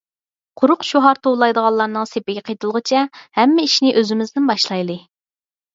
قۇرۇق 0.61 0.85
شوئار 0.91 1.21
توۋلايدىغانلارنىڭ 1.27 2.09
سېپىگە 2.13 2.45
قېتىلغۇچە 2.49 3.07
ھەممە 3.41 3.69
ئىشنى 3.71 3.97
ئۆزىمىزدىن 4.01 4.53
باشلايلى. 4.55 5.03